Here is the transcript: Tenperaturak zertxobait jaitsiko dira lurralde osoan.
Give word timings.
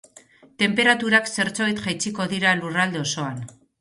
Tenperaturak 0.61 1.29
zertxobait 1.33 1.81
jaitsiko 1.85 2.27
dira 2.33 2.55
lurralde 2.63 3.05
osoan. 3.07 3.39